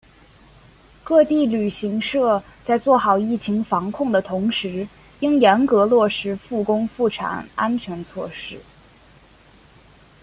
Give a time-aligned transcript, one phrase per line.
[1.03, 4.87] 各地旅行社在做好疫情防控的同时
[5.19, 8.59] 应严格落实复工复产安全措施